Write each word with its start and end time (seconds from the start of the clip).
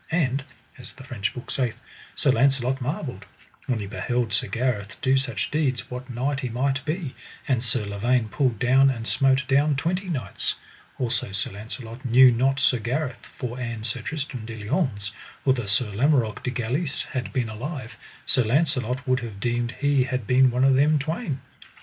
And, 0.09 0.43
as 0.79 0.93
the 0.93 1.03
French 1.03 1.31
book 1.31 1.51
saith, 1.51 1.79
Sir 2.15 2.31
Launcelot 2.31 2.81
marvelled; 2.81 3.23
when 3.67 3.77
he 3.77 3.85
beheld 3.85 4.33
Sir 4.33 4.47
Gareth 4.47 4.97
do 4.99 5.15
such 5.15 5.51
deeds, 5.51 5.91
what 5.91 6.09
knight 6.09 6.39
he 6.39 6.49
might 6.49 6.83
be; 6.85 7.13
and 7.47 7.63
Sir 7.63 7.85
Lavaine 7.85 8.27
pulled 8.27 8.57
down 8.57 8.89
and 8.89 9.07
smote 9.07 9.47
down 9.47 9.75
twenty 9.75 10.09
knights. 10.09 10.55
Also 10.97 11.31
Sir 11.31 11.51
Launcelot 11.51 12.03
knew 12.03 12.31
not 12.31 12.59
Sir 12.59 12.79
Gareth 12.79 13.27
for 13.37 13.59
an 13.59 13.83
Sir 13.83 14.01
Tristram 14.01 14.43
de 14.43 14.55
Liones, 14.63 15.11
outher 15.45 15.67
Sir 15.67 15.91
Lamorak 15.91 16.41
de 16.41 16.49
Galis 16.49 17.03
had 17.03 17.31
been 17.31 17.47
alive, 17.47 17.95
Sir 18.25 18.43
Launcelot 18.43 19.07
would 19.07 19.19
have 19.19 19.39
deemed 19.39 19.71
he 19.73 20.05
had 20.05 20.25
been 20.25 20.49
one 20.49 20.63
of 20.63 20.73
them 20.73 20.97
twain. 20.97 21.41